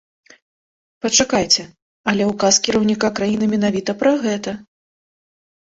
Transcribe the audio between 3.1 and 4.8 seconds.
краіны менавіта пра гэта.